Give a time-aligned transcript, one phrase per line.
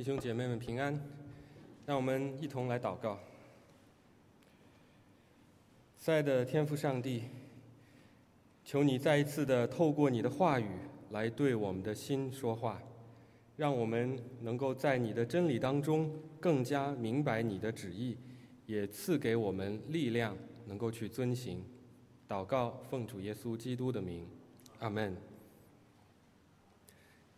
[0.00, 0.98] 弟兄姐妹们平安，
[1.84, 3.20] 让我们一同来祷告。
[6.06, 7.24] 爱的天父上帝，
[8.64, 10.70] 求你再一次的透过你的话语
[11.10, 12.80] 来对我们的心说话，
[13.58, 16.10] 让我们能够在你的真理当中
[16.40, 18.16] 更加明白你的旨意，
[18.64, 21.62] 也赐给我们力量，能够去遵行。
[22.26, 24.26] 祷告，奉主耶稣基督的名，
[24.78, 25.14] 阿门。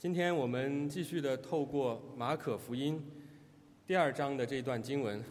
[0.03, 3.01] 今天我们继续的透过马可福音
[3.87, 5.23] 第二章的这段经文，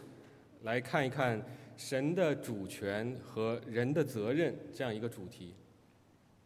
[0.62, 1.38] 来看一看
[1.76, 5.54] 神的主权和人的责任这样一个主题。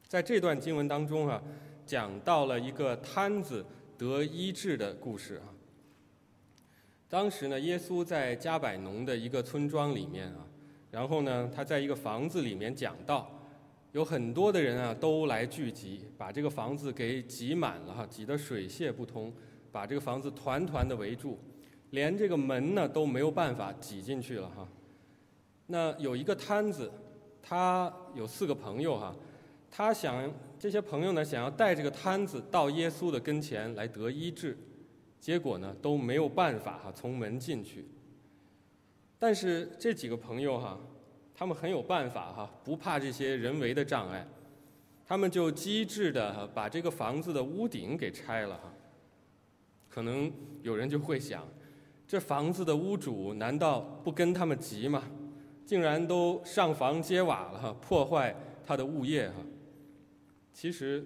[0.09, 1.41] 在这段经文当中啊，
[1.87, 3.65] 讲到了一个瘫子
[3.97, 5.55] 得医治的故事啊。
[7.09, 10.45] 当时呢，耶稣在加百农的一个村庄里面啊，
[10.91, 13.33] 然后呢，他在一个房子里面讲道。
[13.97, 19.33] 有很多的人啊，都来聚集，把这个房子给挤满了哈，挤得水泄不通，
[19.73, 21.39] 把这个房子团团的围住，
[21.93, 24.69] 连这个门呢都没有办法挤进去了哈。
[25.69, 26.93] 那有一个摊子，
[27.43, 29.17] 他有四个朋友哈，
[29.71, 34.59] 他想这些朋友呢想要带这个摊子到耶稣的跟前来得医治，
[35.19, 37.89] 结果呢都没有办法哈从门进去。
[39.19, 40.79] 但是这几个朋友哈。
[41.37, 44.27] 他们很有办法哈，不怕这些人为的障碍，
[45.07, 48.73] 他们就机智的把这个房子的屋顶给拆了哈。
[49.91, 51.47] 可能有人就会想，
[52.09, 55.03] 这房子的屋主难道不跟他们急吗？
[55.67, 59.35] 竟然都上房揭瓦了哈，破坏他的物业哈。
[60.55, 61.05] 其实，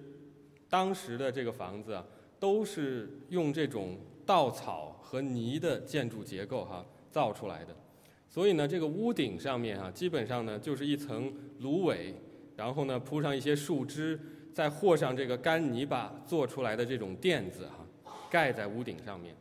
[0.68, 2.04] 当时的这个房子啊，
[2.38, 7.74] 都是用这种稻草和泥的建筑结构哈造出来的。
[8.30, 12.14] 所以呢，这个屋顶上面啊，基本上呢就是一层芦苇，
[12.56, 14.16] 然后呢铺上一些树枝，
[14.54, 17.84] 再和上这个干泥巴做出来的这种垫子哈，
[18.30, 19.34] 盖在屋顶上面。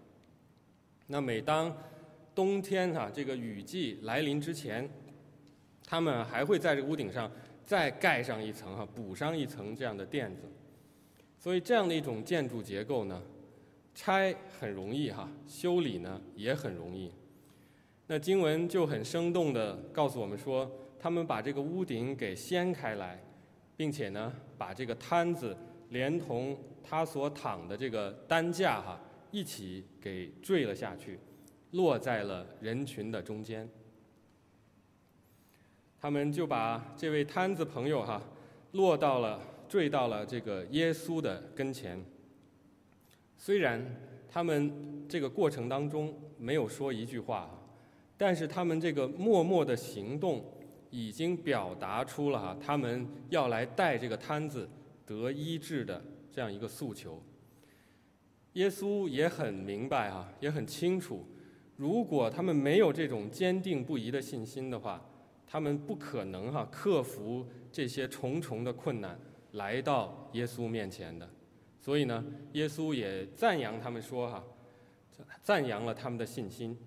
[1.05, 1.71] 那每当
[2.33, 4.89] 冬天哈这个雨季来临之前，
[5.85, 7.31] 他们还会在这个屋顶上
[7.63, 10.41] 再盖上一层哈，补上一层这样的垫子。
[11.37, 13.21] 所以这样的一种建筑结构呢，
[13.93, 17.11] 拆很容易哈，修理呢也很容易。
[18.11, 20.67] 那经文就很生动地告诉我们说，
[20.99, 23.21] 他们把这个屋顶给掀开来，
[23.77, 25.55] 并且呢，把这个摊子
[25.89, 28.99] 连同他所躺的这个担架哈
[29.29, 31.19] 一起给坠了下去，
[31.73, 33.69] 落在了人群的中间。
[36.01, 38.19] 他们就把这位摊子朋友哈
[38.71, 42.03] 落到了坠到了这个耶稣的跟前。
[43.37, 43.85] 虽然
[44.27, 47.55] 他们这个过程当中没有说一句话。
[48.19, 50.43] 但是他们这个默默的行动，
[50.89, 54.69] 已经表达出了哈，他们要来带这个摊子
[55.05, 57.23] 得医治的这样一个诉求。
[58.53, 61.25] 耶稣也很明白哈，也很清楚，
[61.77, 65.01] 如果他们没有这种坚定不移的信心的话，
[65.47, 69.17] 他们不可能哈克服这些重重的困难
[69.53, 71.29] 来到耶稣面前的。
[71.79, 74.43] 所以呢，耶稣也赞扬他们说哈，
[75.41, 76.77] 赞扬了他们的信心。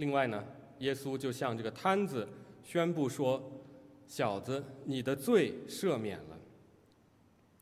[0.00, 0.42] 另外呢，
[0.78, 2.26] 耶稣就向这个摊子
[2.64, 3.42] 宣布说
[4.08, 6.38] ：“小子，你的罪赦免了。”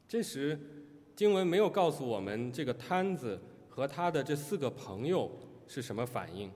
[0.07, 0.57] 这时，
[1.17, 5.29] 经文没有告诉我们这个摊子和他的这四个朋友
[5.67, 6.49] 是什么反应，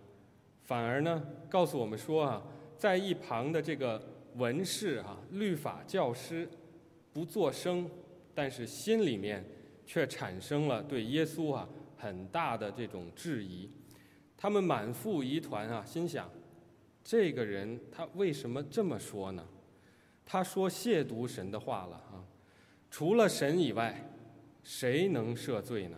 [0.62, 1.20] 反而呢，
[1.50, 2.40] 告诉我们说啊，
[2.78, 4.00] 在一旁的这个
[4.36, 6.48] 文士啊、律法教师
[7.12, 7.90] 不作声，
[8.32, 9.44] 但是心里面
[9.84, 13.68] 却产生了对耶稣啊很大的这种质疑。
[14.42, 16.28] 他们满腹疑团啊，心想：
[17.04, 19.46] 这个人他为什么这么说呢？
[20.26, 22.26] 他说亵渎神的话了啊！
[22.90, 24.10] 除了神以外，
[24.64, 25.96] 谁能赦罪呢？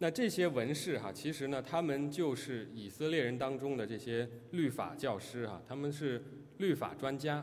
[0.00, 6.22] 那这些文士哈，其实呢，他们就是以色列人当中的这些律法教师哈，他们是
[6.58, 7.42] 律法专家。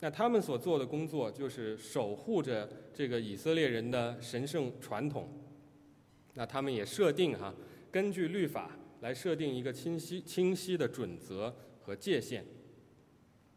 [0.00, 5.28] 那他们所做的工作就是守护着这个以色列人的神圣传统。
[6.32, 7.54] 那他们也设定哈。
[7.90, 12.42] 根据律法来设定一个清晰清晰的准则和界限，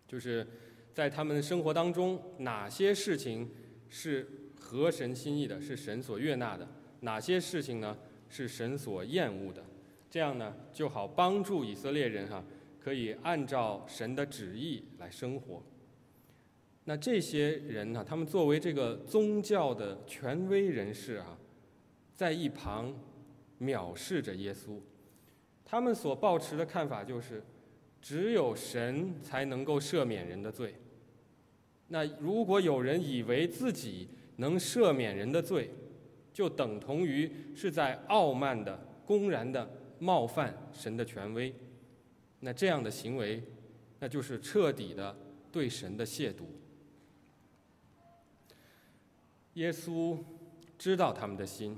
[0.08, 0.48] 就是
[0.94, 3.50] 在他们生活当中，哪些事情
[3.90, 4.28] 是
[4.60, 6.66] 合神心意的，是神所悦纳的；
[7.02, 7.98] 哪些事情呢
[8.30, 9.64] 是神所厌恶的。
[10.10, 12.44] 这样呢，就好帮助以色列人哈，
[12.80, 15.64] 可以按照神的旨意来生活。
[16.86, 21.38] 那这些人呢，他们作为这个宗教的权威人士啊，
[22.14, 22.94] 在一旁。
[23.62, 24.80] 藐视着耶稣，
[25.64, 27.44] 他们所抱持的看法就是，
[28.02, 30.76] 只有神才能够赦免人的罪。
[31.90, 35.70] 那如果有人以为自己能赦免人的罪，
[36.34, 39.70] 就等同于是在傲慢的、公然的
[40.00, 41.54] 冒犯神的权威。
[42.40, 43.44] 那这样的行为，
[44.00, 45.16] 那就是彻底的
[45.52, 46.46] 对神的亵渎。
[49.56, 50.18] 耶稣
[50.80, 51.78] 知道他们的心，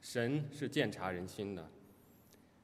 [0.00, 1.70] 神是鉴察人心的。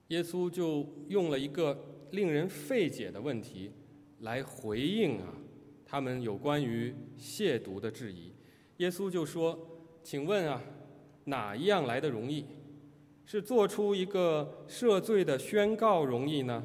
[0.08, 3.72] 耶稣就用了一个令人费解的问题
[4.20, 5.34] 来回应啊，
[5.84, 8.32] 他们有关于亵渎的质疑。
[8.78, 9.58] 耶稣就说
[10.02, 10.62] ：“请问啊，
[11.24, 12.44] 哪一样来的容易？
[13.24, 16.62] 是做出一个赦罪的宣告容易呢，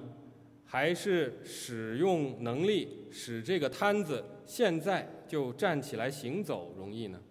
[0.66, 7.21] 还是使用能力使这个摊子现在就站起来行走容易呢？”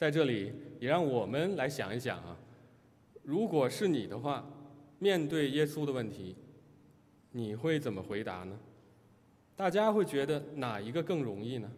[0.00, 2.34] 在这里，也让我们来想一想啊，
[3.22, 4.50] 如果是你的话，
[4.98, 6.34] 面对耶稣的问题，
[7.32, 8.58] 你会怎么回答呢？
[9.54, 11.70] 大家会觉得哪一个更容易呢？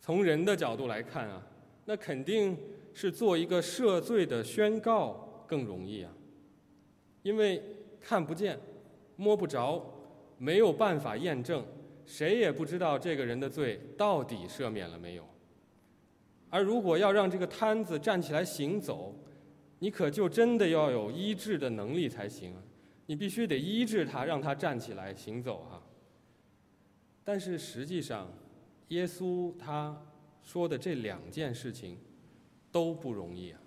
[0.00, 1.46] 从人的角度来看啊，
[1.84, 2.56] 那肯定
[2.94, 6.10] 是做一个赦罪的宣告更容易啊，
[7.22, 7.62] 因为
[8.00, 8.58] 看不见、
[9.16, 9.84] 摸不着，
[10.38, 11.62] 没有办法验证，
[12.06, 15.30] 谁也不知道这个人的罪到底赦免了没有。
[16.52, 19.14] 而如果要让这个摊子站起来行走，
[19.78, 22.54] 你可就真的要有医治的能力才行，
[23.06, 25.82] 你必须得医治他，让他站起来行走哈。
[27.24, 28.30] 但是实际上，
[28.88, 29.98] 耶稣他
[30.42, 31.96] 说的这两件事情
[32.70, 33.58] 都不容易啊。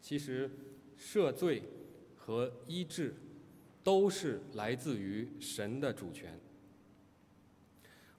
[0.00, 0.48] 其实，
[0.96, 1.64] 赦罪
[2.16, 3.16] 和医治
[3.82, 6.38] 都是来自于神的主权。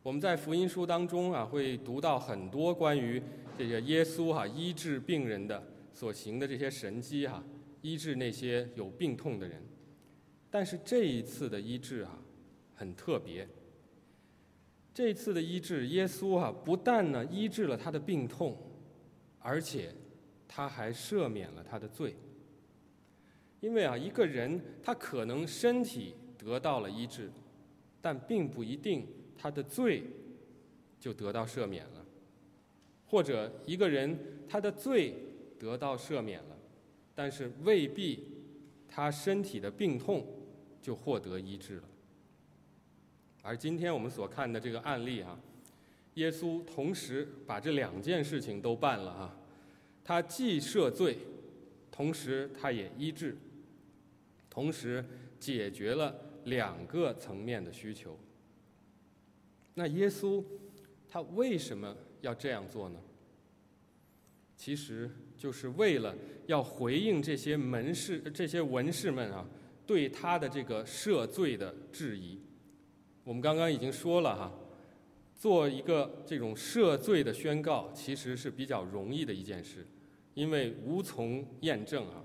[0.04, 3.24] 我们在福音书当中啊，会读到很多关于
[3.58, 7.42] 这个耶稣哈医治病人的所行的这些神迹哈，
[7.82, 9.64] 医治那些有病痛的人。
[10.52, 12.20] 但是这一次的医治啊，
[12.76, 13.48] 很特别。
[14.94, 18.58] 这次的医治，耶稣啊，不但呢医治了他的病痛，
[19.40, 19.96] 而且
[20.50, 22.14] 他还赦免了他的罪。
[23.62, 27.32] 因为啊，一个人他可能身体得到了医治，
[28.02, 29.08] 但并不一定
[29.44, 30.04] 他的罪
[31.02, 32.06] 就得到赦免了。
[33.06, 34.18] 或者一个人
[34.48, 35.14] 他的罪
[35.60, 36.58] 得到赦免了，
[37.14, 38.26] 但是未必
[38.88, 40.26] 他身体的病痛
[40.82, 41.84] 就获得医治了。
[43.42, 45.38] 而今天我们所看的这个案例啊，
[46.14, 49.38] 耶稣同时把这两件事情都办了啊，
[50.06, 51.18] 他既赦罪，
[51.92, 53.36] 同时他也医治，
[54.50, 55.04] 同时
[55.38, 56.16] 解决了
[56.46, 58.18] 两个层面的需求。
[59.74, 60.44] 那耶稣
[61.08, 63.00] 他为什么要这样做呢？
[64.56, 66.16] 其实就是为了
[66.46, 69.46] 要回应这些门士、这些文士们啊
[69.86, 72.40] 对他的这个赦罪的质疑。
[73.24, 74.54] 我们刚刚已经说了哈，
[75.36, 79.86] 做一个这种赦罪的宣告，其实是比较容易的一件事，
[80.34, 82.24] 因为无从验证啊。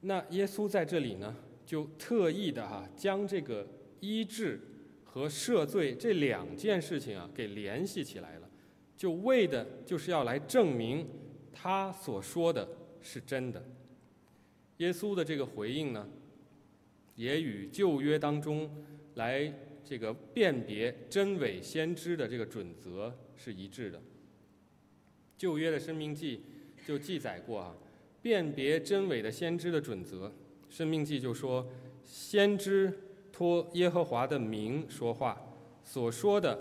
[0.00, 1.36] 那耶稣在这里呢，
[1.66, 3.66] 就特意的哈，将这个
[4.00, 4.60] 医治
[5.12, 8.48] 和赦罪这两件事情啊，给联系起来了，
[8.96, 11.06] 就为的就是要来证明
[11.52, 12.66] 他所说的
[13.02, 13.62] 是真的。
[14.78, 16.08] 耶稣的这个回应呢，
[17.14, 18.70] 也与旧约当中。
[19.16, 19.52] 来，
[19.84, 24.00] 这个辨别真伪先知的这个准则是一致的。
[25.36, 26.40] 旧约的生命记
[26.86, 27.76] 就记载过啊，
[28.22, 30.32] 辨别真伪的先知的准则。
[30.70, 31.68] 生命记就说，
[32.02, 32.90] 先知
[33.32, 35.40] 托耶和华的名说话，
[35.82, 36.56] 所说的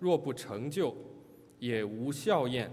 [0.00, 0.94] 若不成就，
[1.58, 2.70] 也无效验，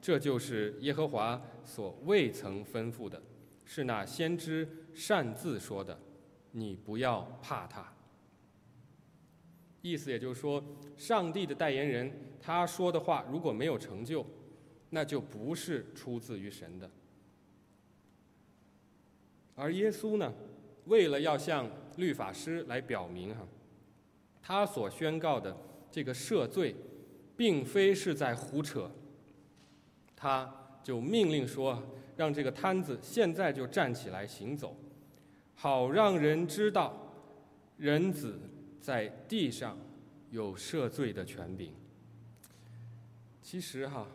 [0.00, 3.20] 这就是耶和华所未曾吩咐的，
[3.64, 5.98] 是那先知擅自说的，
[6.52, 7.92] 你不要怕他。
[9.80, 10.62] 意思也就是说，
[10.96, 14.24] 上帝的代言人他说的话如果没有成就，
[14.90, 16.88] 那就不是出自于神的。
[19.54, 20.32] 而耶稣呢，
[20.86, 23.46] 为了要向律法师来表明哈，
[24.42, 25.56] 他所宣告的
[25.90, 26.74] 这个赦罪，
[27.36, 28.90] 并非是在胡扯，
[30.14, 31.82] 他就命令说，
[32.16, 34.76] 让这个摊子现在就站起来行走，
[35.54, 37.12] 好让人知道
[37.76, 38.38] 人子。
[38.82, 39.78] 在地上
[40.30, 41.72] 有赦罪的权柄。
[43.40, 44.08] 其实哈，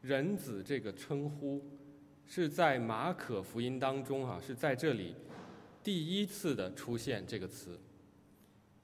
[0.00, 1.60] 人子这个称呼
[2.24, 5.16] 是在马可福音当中哈，是在这里
[5.86, 7.78] 第一次的出现这个词。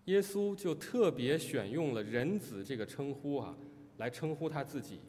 [0.05, 3.57] 耶稣就特别选用了人子这个称呼啊，
[3.97, 5.01] 来称呼他自己。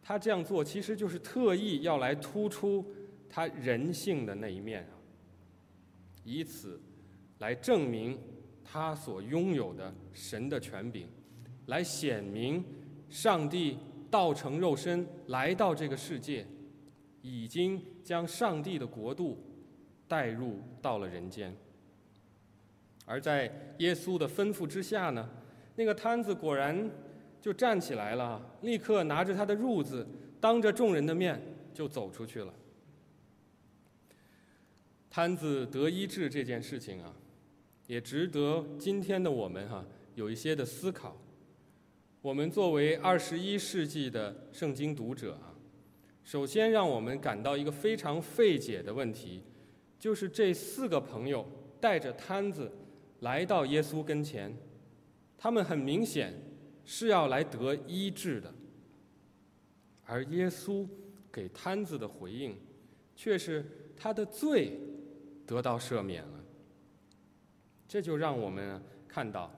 [0.00, 2.86] 他这样做其实就是特意要来突出
[3.28, 4.94] 他人性的那一面啊，
[6.22, 6.80] 以此
[7.38, 8.16] 来证明。
[8.68, 11.08] 他所拥有的神的权柄，
[11.66, 12.64] 来显明
[13.08, 13.78] 上帝
[14.10, 16.44] 道成肉身来到这个世界，
[17.22, 19.38] 已经将上帝的国度
[20.08, 21.54] 带入到了人间。
[23.04, 25.28] 而在耶稣的吩咐之下呢，
[25.76, 26.90] 那个摊子果然
[27.40, 30.06] 就站起来了，立刻拿着他的褥子，
[30.40, 31.40] 当着众人的面
[31.72, 32.52] 就走出去了。
[35.08, 37.14] 摊子得医治这件事情啊，
[37.86, 39.84] 也值得今天的我们哈
[40.14, 41.16] 有一些的思考。
[42.20, 45.54] 我们作为二十一世纪的圣经读者啊，
[46.24, 49.44] 首先让我们感到一个非常费解的问题，
[49.98, 51.46] 就是这四个朋友
[51.80, 52.70] 带着摊子
[53.20, 54.54] 来到耶稣跟前，
[55.38, 56.34] 他们很明显
[56.84, 58.54] 是要来得医治的，
[60.04, 60.86] 而耶稣
[61.32, 62.56] 给摊子的回应，
[63.14, 63.64] 却是
[63.96, 64.78] 他的罪
[65.46, 66.44] 得到赦免了。
[67.88, 69.50] 这就让我们看到。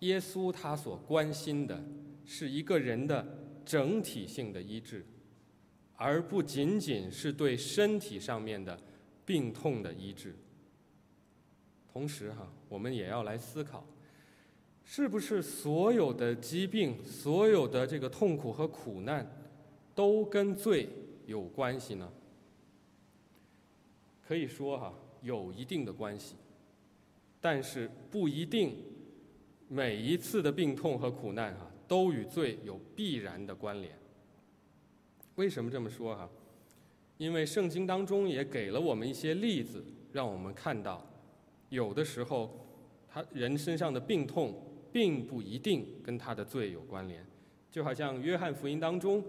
[0.00, 1.82] 耶稣他所关心的
[2.24, 3.26] 是一个人的
[3.64, 5.04] 整体性的医治，
[5.96, 8.78] 而不仅仅是对身体上面的
[9.28, 10.34] 病痛的医治。
[11.92, 13.84] 同时哈，我们也要来思考，
[14.82, 19.30] 是不是所有的疾病、所有的这个痛苦和苦难，
[19.94, 20.88] 都跟罪
[21.26, 22.10] 有关系呢？
[24.26, 26.34] 可以说哈，有一定的关系，
[27.38, 28.74] 但是不一定。
[29.70, 33.94] 每一次的病痛和苦难，哈，都与罪有必然的关联。
[35.34, 36.26] 为什么这么说哈？
[37.18, 41.04] 因为圣经当中也给了我们一些例子，让我们看到，
[41.68, 42.66] 有的时候，
[43.08, 44.54] 他人身上的病痛
[44.92, 47.26] 并不一定跟他的罪有关联。
[47.70, 49.22] 就好像约翰福音当中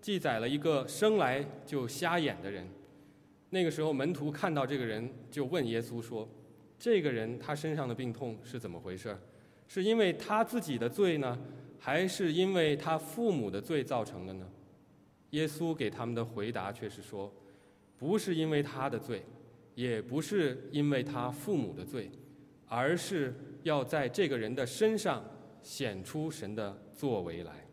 [0.00, 2.66] 记载了一个生来就瞎眼的人，
[3.50, 6.28] 那个时候门徒看到这个人，就问耶稣说
[6.78, 9.16] ：“这个人他身上的病痛是怎么回事？”
[9.68, 11.38] 是因为他自己的罪呢，
[11.78, 14.46] 还是因为他父母的罪造成的呢？
[15.34, 17.32] 耶稣给他们的回答却是说，
[17.98, 19.24] 不是因为他的罪，
[19.74, 22.08] 也不是因为他父母的罪，
[22.66, 25.24] 而是要在这个人的身上
[25.60, 27.66] 显出神的作为来。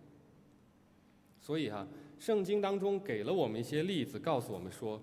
[1.39, 1.87] 所以哈，
[2.17, 4.99] 圣经当中给了我们一些例子，告诉我们说，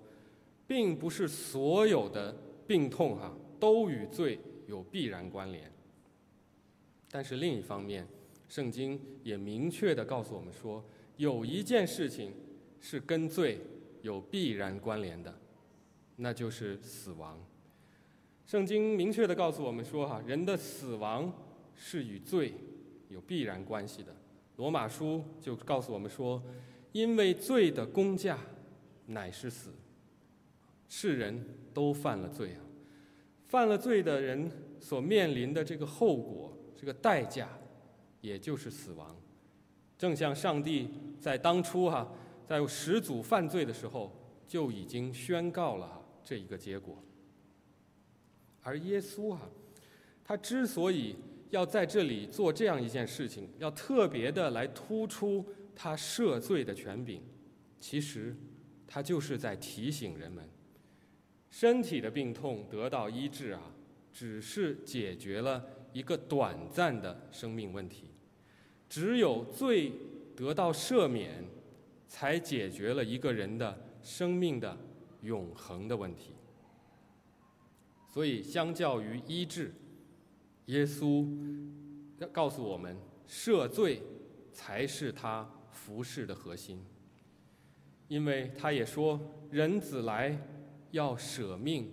[0.67, 2.35] 并不是所有的
[2.67, 4.37] 病痛哈都与罪
[4.67, 5.71] 有必然关联。
[7.09, 8.05] 但是另一方面，
[8.49, 10.83] 圣经也明确的告诉我们说，
[11.17, 12.33] 有一件事情
[12.79, 13.59] 是跟罪
[14.01, 15.33] 有必然关联的，
[16.15, 17.39] 那就是死亡。
[18.45, 21.31] 圣经明确的告诉我们说，哈，人的死亡
[21.75, 22.53] 是与罪
[23.09, 24.15] 有必然关系的。
[24.57, 26.41] 罗马书就告诉我们说，
[26.91, 28.37] 因为罪的工价
[29.05, 29.71] 乃是死，
[30.87, 32.61] 世人都犯了罪啊，
[33.45, 36.55] 犯了罪的人所面临的这个后果。
[36.81, 37.49] 这个代价，
[38.21, 39.13] 也就是死亡，
[39.97, 40.87] 正像上帝
[41.19, 42.09] 在当初哈，
[42.49, 44.11] 在始祖犯罪的时候
[44.47, 46.97] 就已经宣告了这一个结果。
[48.63, 49.47] 而耶稣哈，
[50.23, 51.15] 他之所以
[51.51, 57.21] 要在这里做这样一件事情，要特别的来突出他赦罪的权柄，
[57.79, 58.35] 其实
[58.87, 60.43] 他就是在提醒人们，
[61.51, 63.61] 身体的病痛得到医治啊，
[64.11, 65.63] 只是解决了。
[65.91, 68.11] 一个短暂的生命问题，
[68.87, 69.91] 只有罪
[70.35, 71.43] 得到赦免，
[72.09, 74.75] 才解决了一个人的生命的
[75.21, 76.33] 永恒的问题。
[78.11, 79.71] 所以，相较于医治，
[80.65, 81.25] 耶稣
[82.33, 82.97] 告诉我们，
[83.27, 84.01] 赦罪
[84.51, 86.83] 才是他服饰的核心。
[88.07, 89.19] 因为他也说，
[89.51, 90.35] 人子来
[90.89, 91.91] 要舍命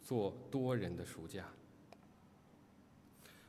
[0.00, 1.48] 做多人的赎价。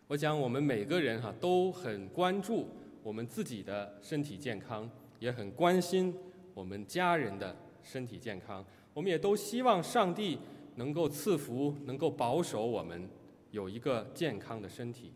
[0.07, 2.67] 我想，我们每个人哈都很关注
[3.03, 4.89] 我们自己的身体健康，
[5.21, 6.13] 也很关心
[6.53, 8.65] 我们家人的身体健康。
[8.93, 10.37] 我们也都希望上帝
[10.75, 13.09] 能够赐福，能够保守我们
[13.51, 15.13] 有一个健康的身体。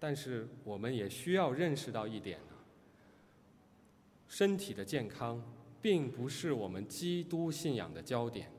[0.00, 2.66] 但是，我们也需要认识到一点啊，
[4.26, 5.40] 身体的健康
[5.80, 8.50] 并不是我们基督信仰的焦点，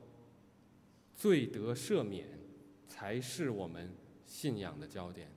[1.14, 2.26] 罪得赦免
[2.88, 3.92] 才是我们。
[4.30, 5.28] 信仰的焦点。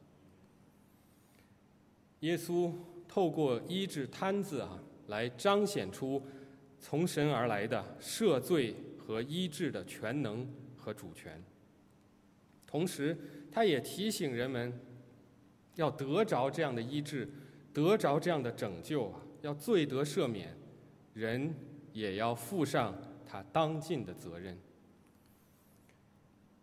[2.20, 2.72] 耶稣
[3.14, 6.20] 透过医治瘫子啊，来彰显出
[6.80, 11.40] 从神而来的赦罪和医治的全能和主权。
[12.66, 13.16] 同时，
[13.52, 14.74] 他也提醒人们，
[15.76, 17.30] 要得着这样的医治，
[17.72, 20.58] 得着这样的拯救啊，要罪得赦免，
[21.14, 21.54] 人
[21.92, 22.96] 也要负上
[23.28, 24.58] 他当尽的责任。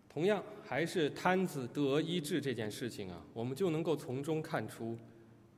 [0.09, 4.99] 同样，还是瘫子得医治这件事情啊，我们就能够从中看出，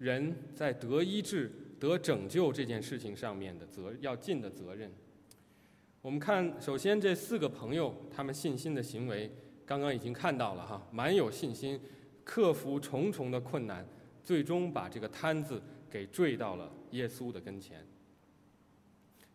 [0.03, 4.91] 人在得医治、得拯救这件事情上面的责要尽的责任。
[6.01, 9.31] 我们看，首先这四个朋友他们信心的行为，
[9.65, 11.81] 刚刚已经看到了哈，蛮有信心，
[12.25, 13.87] 克服重重的困难，
[14.25, 17.87] 最终把这个摊子给坠到了耶稣的跟前。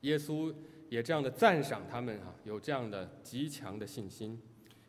[0.02, 0.54] 耶稣
[0.90, 4.38] 也这样的赞赏他们哈，有这样的极强的信心。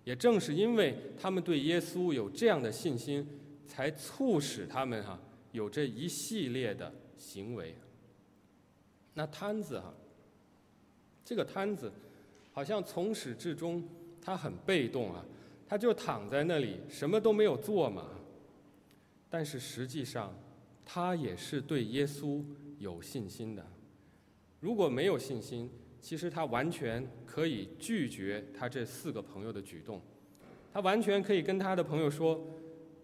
[0.03, 3.25] 也正是因为他们对耶稣有这样的信心，
[3.69, 5.21] 才促使他们哈
[5.59, 7.75] 有这一系列的行为。
[9.13, 9.93] 那摊子哈，
[11.25, 11.93] 这个摊子
[12.53, 13.83] 好像从始至终
[14.23, 15.25] 他很被动啊，
[15.67, 18.07] 他就躺在那里什么都没有做嘛。
[19.29, 20.33] 但是实际上，
[20.85, 22.41] 他也是对耶稣
[22.79, 23.67] 有信心的。
[24.61, 25.69] 如果没有信心，
[26.01, 30.01] 其实他完全可以拒绝他这四个朋友的举动，
[30.73, 32.41] 他完全可以跟他的朋友说：“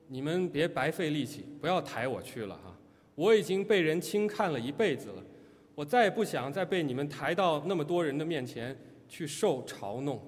[0.09, 2.77] 你们别白费力气，不要抬我去了哈！
[3.15, 5.23] 我已经被人轻看了一辈子了，
[5.75, 8.77] 我再也不想再被你们抬到那么多人的面前
[9.09, 10.21] 去受嘲弄。”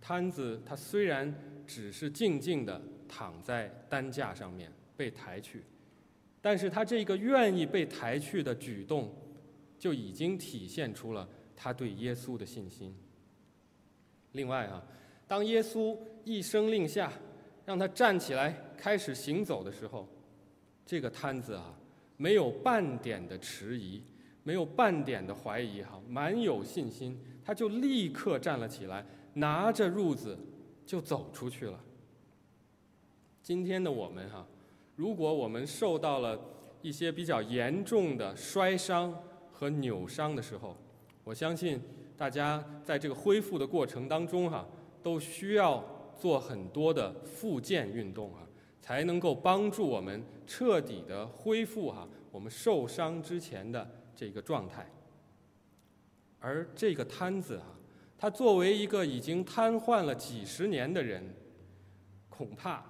[0.00, 1.34] 摊子他虽然
[1.66, 5.62] 只是静静地躺在担架上面被抬去，
[6.40, 9.12] 但是他这个愿意被抬去的举动。
[9.78, 12.92] 就已经体现出了他对耶稣的信心。
[14.32, 14.82] 另外啊，
[15.28, 17.12] 当耶稣一声令下，
[17.68, 20.08] 让他站起来开始行走的时候，
[20.86, 21.78] 这个摊子啊，
[22.16, 24.02] 没有半点的迟疑，
[24.42, 30.38] 没有半点的怀疑，哈，蛮有信心，他就立刻站了起来，拿着褥子
[30.86, 31.78] 就走出去了。
[33.42, 34.46] 今天的我们哈，
[34.96, 36.40] 如果我们受到了
[36.80, 39.14] 一些比较严重的摔伤，
[39.52, 40.74] 和扭伤的时候，
[41.22, 41.78] 我相信
[42.16, 44.66] 大家在这个恢复的过程当中哈，
[45.02, 45.84] 都需要
[46.18, 48.46] 做很多的复健运动啊，
[48.80, 54.90] 才能够帮助我们彻底的恢复哈我们受伤之前的这个状态。
[56.40, 57.66] 而这个瘫子啊，
[58.16, 61.34] 他作为一个已经瘫痪了几十年的人，
[62.28, 62.84] 恐怕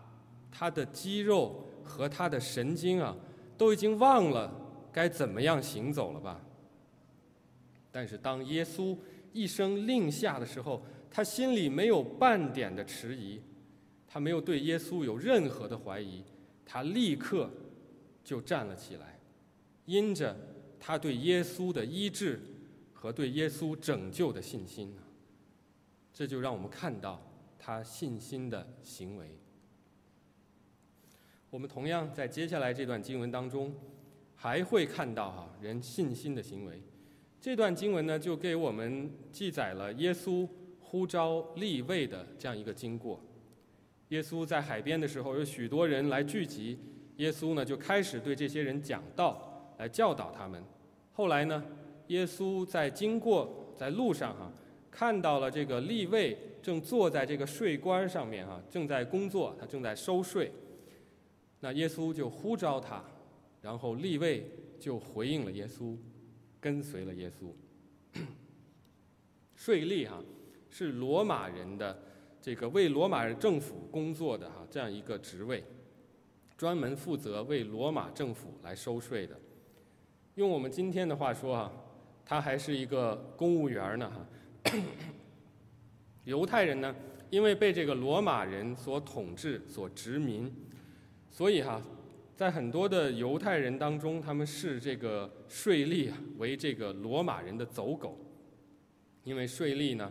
[0.50, 3.16] 他的肌肉和他的神经啊，
[3.56, 4.52] 都已经忘了
[4.92, 6.40] 该怎么样行走了吧。
[7.90, 8.96] 但是当耶稣
[9.32, 10.82] 一声令下的时候，
[11.18, 13.40] 他心里没有半点的迟疑，
[14.06, 16.22] 他没有对耶稣有任何的怀疑，
[16.64, 17.50] 他立刻
[18.22, 19.18] 就站了起来，
[19.84, 20.36] 因着
[20.78, 22.40] 他对耶稣的医治
[22.92, 25.02] 和对耶稣拯救的信心呢，
[26.14, 27.20] 这就让我们看到
[27.58, 29.36] 他信心的行为。
[31.50, 33.74] 我们同样在接下来这段经文当中，
[34.36, 36.80] 还会看到哈人信心的行为。
[37.40, 40.48] 这段经文呢，就给我们记载了耶稣
[40.90, 43.20] 呼召立位的这样一个经过。
[44.08, 46.78] 耶稣在海边的时候，有许多人来聚集，
[47.16, 50.62] 耶稣呢就开始对这些人讲道，来教导他们。
[51.12, 51.62] 后来呢，
[52.06, 54.50] 耶稣在经过在路上哈，
[54.90, 60.50] 看到了这个立位正坐在这个税官上面哈，正在工作，他正在收税。
[61.60, 63.04] 那耶稣就呼召他，
[63.60, 65.96] 然后立位就回应了耶稣。
[66.60, 67.52] 跟随了耶稣。
[69.54, 70.20] 税吏哈
[70.70, 71.98] 是罗马人的
[72.40, 75.64] 这个为罗马人政府工作的哈这样一个职位，
[76.56, 79.38] 专门负责为罗马政府来收税的。
[80.34, 81.72] 用我们今天的话说啊，
[82.24, 84.72] 他还是一个公务员呢哈。
[86.24, 86.94] 犹太人呢，
[87.30, 90.52] 因为被这个罗马人所统治、所殖民，
[91.30, 91.82] 所以哈。
[92.36, 98.16] 在很多的犹太人当中，他们视这个税吏为这个罗马人的走狗，
[99.24, 100.08] 因为税吏呢，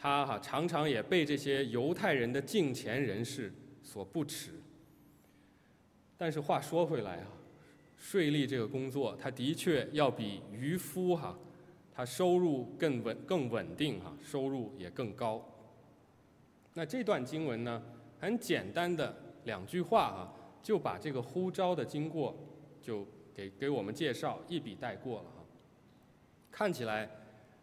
[0.00, 4.52] 他哈常常也被这些犹太人的敬虔人士所不耻。
[6.16, 7.26] 但是话说回来啊，
[7.98, 11.38] 税吏这个工作，他的确要比渔夫哈，
[11.92, 15.46] 他收入更稳、更稳定哈，收入也更高。
[16.72, 17.82] 那这段经文呢，
[18.18, 20.36] 很简单的两句话哈。
[20.62, 22.36] 就把这个呼召的经过，
[22.82, 25.42] 就给给我们介绍，一笔带过了哈。
[26.50, 27.08] 看起来，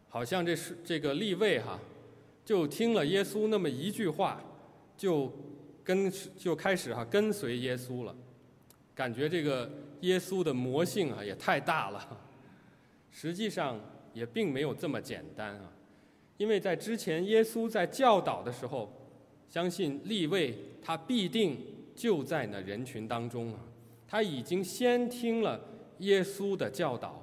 [0.10, 1.80] 好像这是这个立位哈，
[2.48, 4.42] 就听了耶稣那么一句话，
[4.96, 5.30] 就
[5.84, 8.16] 跟就开始哈跟随耶稣了。
[8.96, 12.22] 感觉这个耶稣的魔性啊也太大了。
[13.12, 13.78] 实际上
[14.14, 15.70] 也并没有这么简单啊，
[16.38, 18.94] 因为在之前耶稣在教导的时候，
[19.50, 21.58] 相信立位他必定。
[21.98, 23.60] 就在那人群当中啊，
[24.08, 25.60] 他已经先听了
[25.98, 27.20] 耶稣的教导，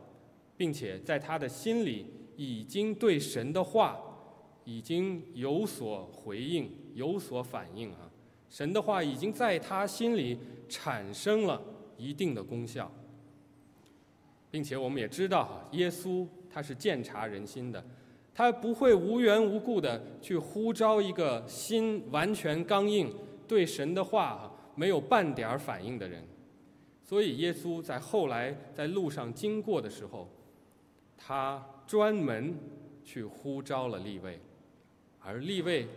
[0.56, 2.04] 并且在他的心里
[2.36, 3.96] 已经对神的话
[4.64, 8.10] 已经有所回应、有所反应啊。
[8.48, 11.60] 神的话已经在他心里产生了
[11.96, 12.90] 一定的功效。
[14.50, 17.84] 并且我们也知道哈，耶稣他是鉴察人心的，
[18.32, 23.12] 他不会无缘无故的去呼召一个心完全刚硬、
[23.48, 26.24] 对神的话没有半点反应的人。
[27.02, 30.28] 所以耶稣在后来在路上经过的时候，
[31.18, 32.56] 他专门
[33.02, 34.38] 去呼召了立位，
[35.24, 35.88] 而立位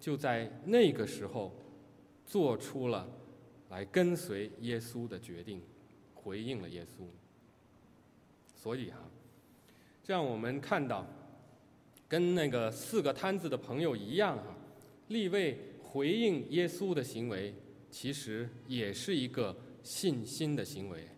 [0.00, 1.52] 就在那个时候
[2.26, 3.08] 做出了
[3.70, 5.62] 来跟随耶稣的决定，
[6.14, 7.04] 回应了耶稣。
[8.54, 8.98] 所以哈，
[10.02, 11.06] 这样我们看到，
[12.08, 14.54] 跟那个四个摊子的朋友一样哈，
[15.08, 17.54] 立位回应耶稣的行为，
[17.90, 19.56] 其实也是一个。
[19.84, 21.08] 信心的行为，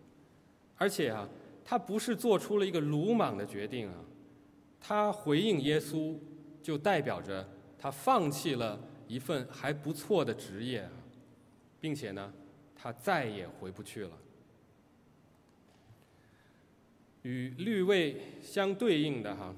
[0.75, 1.29] 而且啊，
[1.63, 3.93] 他不是做出了一个鲁莽的决定啊，
[4.81, 6.17] 他回应耶稣，
[6.63, 7.47] 就代表着
[7.85, 10.89] 他放弃了一份还不错的职业，
[11.79, 12.33] 并且呢，
[12.75, 14.17] 他再也回不去了。
[17.21, 19.53] 与律位相对应的哈，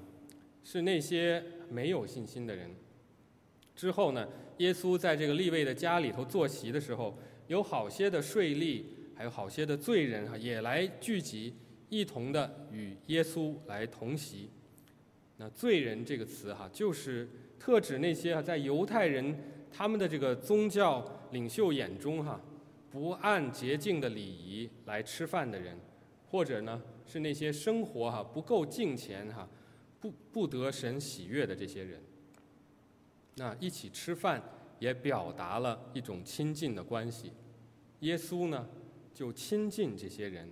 [0.62, 2.70] 是那些没有信心的人。
[3.74, 8.84] 之后呢，耶稣在这个立位的家里头坐席的时候，有好些的税吏。
[9.16, 11.54] 还有好些的罪人哈，也来聚集，
[11.88, 14.50] 一同的与耶稣来同席。
[15.38, 17.30] 那“罪人”这个词哈，就是
[17.68, 19.38] 特指那些啊，在犹太人
[19.70, 22.40] 他们的这个宗教领袖眼中哈，
[22.90, 25.78] 不按洁净的礼仪来吃饭的人，
[26.32, 29.46] 或者呢，是那些生活哈不够敬虔哈，
[30.00, 32.02] 不不得神喜悦的这些人。
[33.36, 34.42] 那一起吃饭
[34.80, 37.34] 也表达了一种亲近的关系。
[38.00, 38.66] 耶稣呢？
[39.14, 40.50] 就亲近这些人。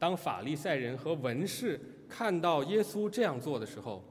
[0.00, 4.02] 当法利赛人和文士看到耶稣这样做的时候，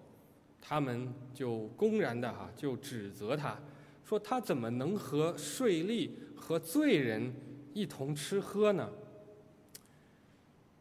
[0.66, 3.60] 他们就公然的哈就指责他，
[4.06, 7.34] 说他怎么能和税吏和罪人
[7.74, 8.90] 一同吃喝呢？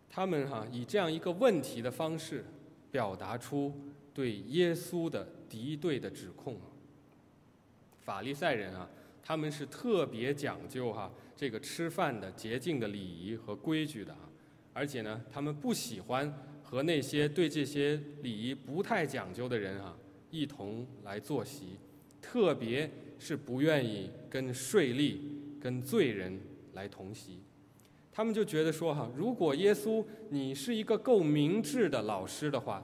[0.09, 2.45] 他们哈以这样一个问题的方式，
[2.93, 3.75] 表达出
[4.15, 6.57] 对耶稣的敌对的指控。
[8.01, 8.89] 法利赛人啊，
[9.21, 11.11] 他们是特别讲究哈。
[11.35, 14.31] 这个吃饭的洁净的礼仪和规矩的啊，
[14.73, 16.33] 而且呢，他们不喜欢
[16.73, 19.95] 和那些对这些礼仪不太讲究的人啊
[20.31, 21.77] 一同来坐席，
[22.23, 25.19] 特别是不愿意跟税吏、
[25.61, 26.41] 跟罪人
[26.73, 27.41] 来同席。
[28.11, 32.83] 他们就觉得说哈，如果耶稣你是一个够明智的老师的话，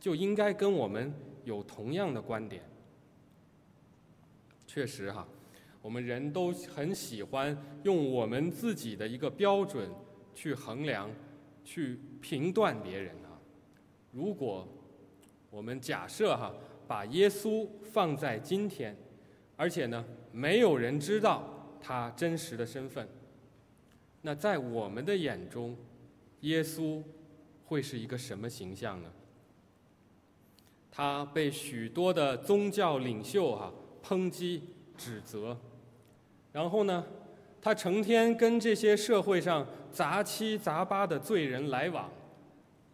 [0.00, 1.12] 就应该跟我们
[1.44, 2.62] 有同样的观点。
[4.66, 5.28] 确实哈。
[5.82, 9.88] 我们人都很喜欢用我们自己的一个标准
[10.34, 11.08] 去衡量、
[11.68, 13.36] 去评断别人啊。
[14.10, 14.66] 如果
[15.50, 16.54] 我们假设哈，
[16.86, 18.96] 把耶稣放在今天，
[19.54, 20.02] 而且呢，
[20.32, 23.06] 没有人知道他真实的身份，
[24.22, 25.76] 那在我们的眼中，
[26.40, 27.02] 耶稣
[27.66, 29.12] 会是一个什么形象呢？
[30.90, 33.70] 他被许多的宗教领袖哈
[34.02, 34.62] 抨击、
[34.96, 35.58] 指责。
[36.50, 37.04] 然后呢，
[37.60, 42.10] 他成天跟这些社会上杂七杂八的罪人来往，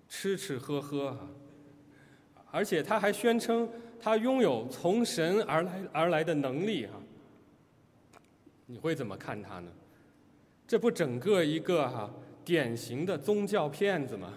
[0.08, 1.16] 吃吃喝喝，
[2.50, 3.68] 而且他还宣称
[4.00, 6.92] 他拥有从神而来而来的能力哈。
[8.66, 9.70] 你会怎么看他呢？
[10.66, 12.10] 这不整个一个哈
[12.44, 14.32] 典型的宗教骗子吗？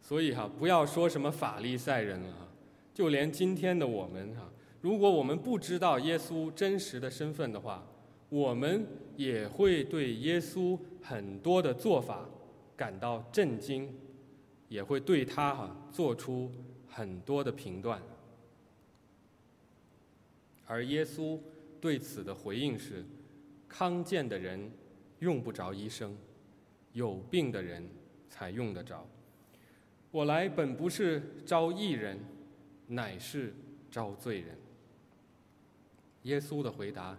[0.00, 2.48] 所以哈，不要说什么法利赛人了，
[2.94, 4.50] 就连今天的我们哈。
[4.80, 7.86] 如果我们不知道耶稣真实的身份的话，
[8.30, 12.28] 我们也会对耶稣很多的做法
[12.76, 13.92] 感到震惊，
[14.68, 16.50] 也会对他哈做出
[16.88, 18.00] 很多的评断。
[20.66, 21.38] 而耶稣
[21.80, 23.04] 对此的回应是：
[23.68, 24.70] 康健的人
[25.18, 26.16] 用不着医生，
[26.92, 27.88] 有病的人
[28.28, 29.06] 才用得着。
[30.12, 32.18] 我来本不是招义人，
[32.86, 33.52] 乃是
[33.90, 34.56] 招罪人。
[36.22, 37.16] 耶稣的回答，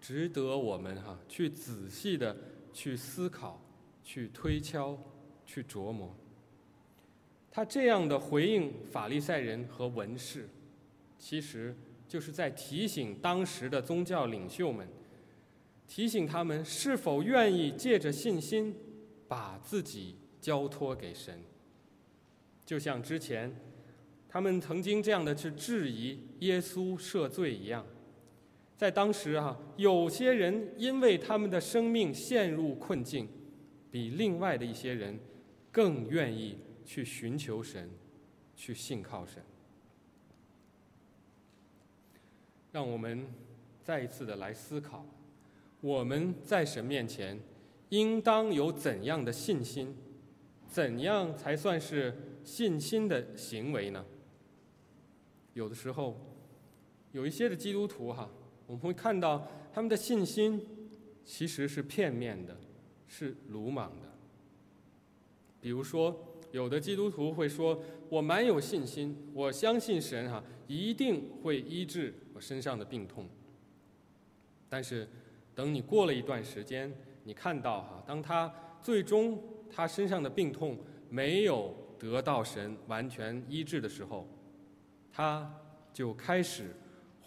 [0.00, 2.36] 值得我们哈去仔细的
[2.72, 3.60] 去思考、
[4.02, 4.98] 去推敲、
[5.44, 6.14] 去琢磨。
[7.50, 10.48] 他这样的回应法利赛人和文士，
[11.18, 14.88] 其实就是在提醒当时的宗教领袖们，
[15.88, 18.74] 提醒他们是否愿意借着信心
[19.26, 21.40] 把自己交托给神。
[22.64, 23.52] 就像之前
[24.28, 27.84] 他们曾经这样的去质疑耶稣赦罪一样。
[28.80, 33.28] 在当时啊，有些人因为他们的生命陷入困境，
[33.90, 35.20] 比另外的一些人
[35.70, 37.90] 更愿意去寻求神，
[38.56, 39.42] 去信靠神。
[42.72, 43.26] 让我们
[43.82, 45.04] 再一次的来思考，
[45.82, 47.38] 我们在神面前
[47.90, 49.94] 应当有怎样的信心，
[50.66, 54.02] 怎样才算是信心的行为呢？
[55.52, 56.18] 有的时候，
[57.12, 58.30] 有一些的基督徒哈，
[58.70, 60.64] 我们会看到他们的信心
[61.24, 62.56] 其实是片面的，
[63.08, 64.06] 是鲁莽的。
[65.60, 66.16] 比如说，
[66.52, 73.28] 有的基督徒会说：“我蛮有信心，我相信神哈一定会医治我身上的病痛。”
[74.70, 75.08] 但是，
[75.52, 79.36] 等你过了一段时间，你看到哈，当他最终
[79.68, 80.78] 他身上的病痛
[81.08, 84.28] 没有得到神完全医治的时候，
[85.10, 85.52] 他
[85.92, 86.70] 就开始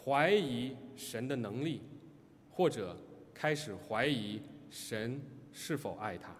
[0.03, 1.81] 怀疑神的能力，
[2.51, 2.97] 或者
[3.33, 6.35] 开始怀疑神是否爱他。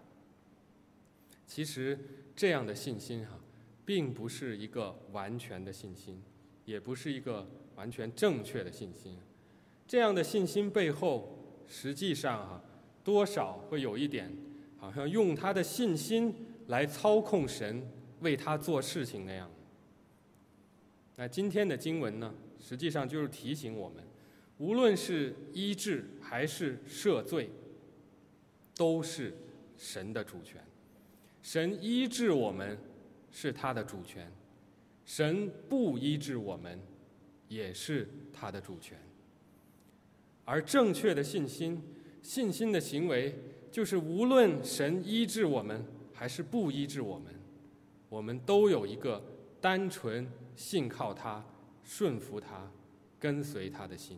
[1.46, 2.00] 其实
[2.36, 3.40] 这样的信心哈，
[3.86, 6.22] 并不是一个完全的信心，
[6.66, 9.18] 也不是一个完全正确的信心。
[9.88, 12.62] 这样的信心背后，实际上哈，
[13.04, 14.36] 多少会有一点，
[14.78, 16.34] 好像用他的信心
[16.68, 17.88] 来操控神
[18.22, 19.50] 为他做事情那样。
[21.16, 24.02] 那今天的经文呢，实际上就是提醒我们，
[24.58, 27.50] 无论是医治还是赦罪，
[28.74, 29.36] 都是
[29.78, 30.64] 神的主权。
[31.42, 32.78] 神医治我们
[33.30, 34.32] 是他的主权，
[35.04, 36.80] 神不医治我们
[37.50, 38.98] 也是他的主权。
[40.46, 41.84] 而正确的信心、
[42.22, 43.38] 信心的行为，
[43.70, 47.34] 就是无论神医治我们还是不医治我们，
[48.08, 49.22] 我们都有一个
[49.60, 51.44] 单纯信靠他、
[51.84, 52.72] 顺服他、
[53.20, 54.18] 跟随他的心。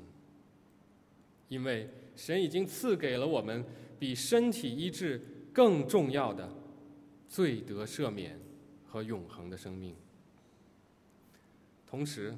[1.49, 3.63] 因为神已经赐给了我们
[3.99, 5.21] 比身体医治
[5.54, 6.49] 更重要的。
[7.28, 8.39] 罪得赦免
[8.88, 9.93] 和永恒的生命。
[11.86, 12.34] 同时，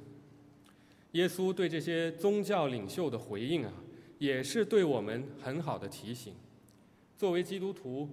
[1.11, 3.71] 耶稣对这些宗教领袖的回应啊，
[4.17, 6.33] 也是对我们很好的提醒。
[7.15, 8.09] 作为基督徒，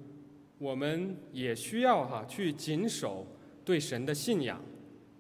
[0.59, 3.27] 我们也需要哈去谨守
[3.65, 4.61] 对神的信仰，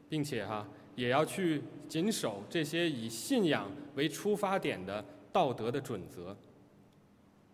[0.08, 6.36] 并且哈也要去谨守这些以信仰为出发点的道德的准则。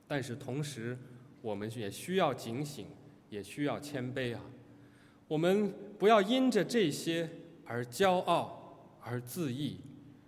[0.06, 0.98] 但是同时，
[1.40, 2.86] 我们也需要警醒。
[3.30, 4.40] 也需要谦卑啊！
[5.28, 7.30] 我们不要因着这些
[7.64, 9.78] 而骄傲而自义，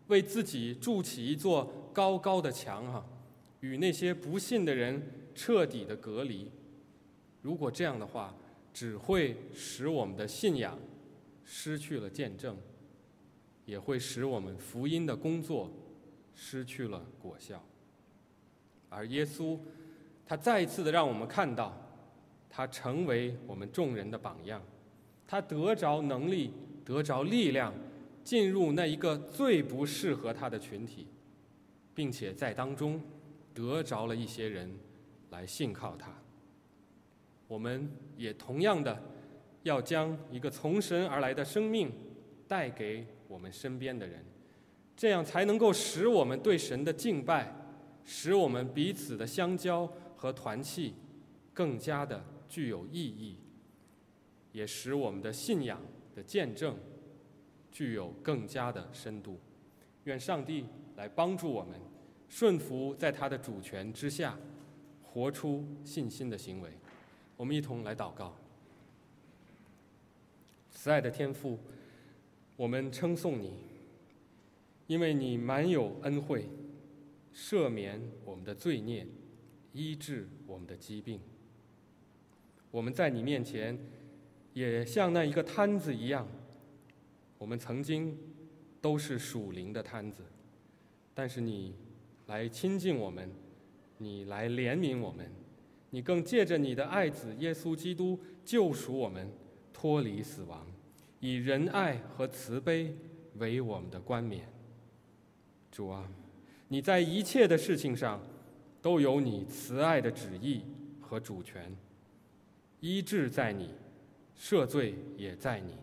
[0.07, 3.05] 为自己筑起一座高高的墙哈，
[3.59, 5.03] 与那些不信的人
[5.35, 6.49] 彻底的隔离。
[7.41, 8.33] 如果这样的话，
[8.73, 10.79] 只会使我们的信仰
[11.45, 12.57] 失去了见证，
[13.65, 15.71] 也会使我们福音的工作
[16.35, 17.63] 失去了果效。
[18.89, 19.59] 而耶稣，
[20.27, 21.79] 他再一次的让我们看到。
[22.55, 24.61] 他成为我们众人的榜样，
[25.27, 26.53] 他得着能力，
[26.85, 27.73] 得着力量，
[28.23, 31.07] 进入那一个最不适合他的群体，
[31.95, 33.01] 并且在当中
[33.55, 34.71] 得着了一些人
[35.31, 36.13] 来信靠他。
[37.49, 39.03] 我们也同样的
[39.63, 41.91] 要将一个从神而来的生命
[42.47, 44.23] 带给我们身边的人，
[44.95, 47.51] 这样才能够使我们对神的敬拜，
[48.05, 50.95] 使我们彼此的相交和团契
[51.55, 52.23] 更加的。
[52.53, 53.39] 具有意义，
[54.53, 55.81] 也使我们的信仰
[56.15, 56.77] 的见证
[57.71, 59.41] 具有更加的深度。
[60.05, 61.81] 愿上帝来帮助我们，
[62.29, 64.39] 顺服在他的主权之下，
[65.03, 66.69] 活出信心的行为。
[67.39, 68.37] 我们一同来祷告。
[70.71, 71.59] 慈爱的天父，
[72.63, 73.55] 我们称颂你，
[74.87, 76.49] 因为你满有恩惠，
[77.35, 79.05] 赦免我们的罪孽，
[79.73, 81.19] 医治我们的疾病。
[82.71, 83.77] 我们在你面前，
[84.53, 86.29] 也像那一个摊子一样。
[87.37, 88.17] 我们曾经
[88.81, 90.23] 都是属灵的摊子，
[91.15, 91.75] 但是你
[92.29, 93.29] 来亲近我们，
[93.99, 95.29] 你来怜悯我们，
[95.91, 99.29] 你更借着你的爱子耶稣基督救赎我们，
[99.73, 100.65] 脱离死亡，
[101.25, 102.93] 以仁爱和慈悲
[103.37, 104.45] 为我们的冠冕。
[105.71, 106.11] 主啊，
[106.67, 108.21] 你在一切的事情上
[108.83, 110.63] 都有你慈爱的旨意
[111.01, 111.73] 和主权。
[112.81, 113.71] 医治在你，
[114.37, 115.77] 赦罪也在你。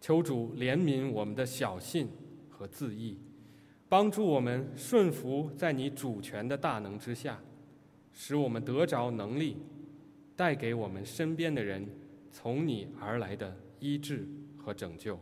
[0.00, 2.08] 求主怜悯我们的小信
[2.48, 3.18] 和自义，
[3.90, 7.38] 帮助我们顺服在你主权的大能之下，
[8.14, 9.58] 使我们得着能力，
[10.34, 11.86] 带给我们身边的人
[12.32, 14.26] 从你而来的医治
[14.66, 15.16] 和拯救。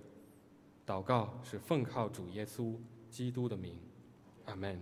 [0.86, 2.74] 祷告是奉靠主耶稣
[3.10, 3.78] 基督的名，
[4.46, 4.80] 阿门。